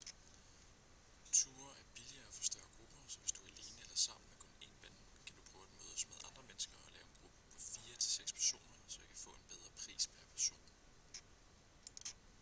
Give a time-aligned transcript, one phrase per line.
[1.31, 4.53] ture er billigere for større grupper så hvis du er alene eller sammen med kun
[4.69, 7.59] én ven kan du prøve at mødes med andre mennesker og lave en gruppe på
[7.59, 10.59] fire til seks personer så i kan få en bedre pris pr person